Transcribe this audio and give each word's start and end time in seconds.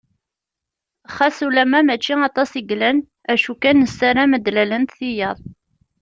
Xas 1.15 1.37
ulamma 1.47 1.79
mačči 1.87 2.15
aṭas 2.29 2.51
i 2.59 2.61
yellan, 2.69 2.97
acu 3.31 3.53
kan 3.61 3.77
nessaram 3.81 4.31
ad 4.37 4.41
d-lalent 4.45 4.95
tiyaḍ. 4.97 5.39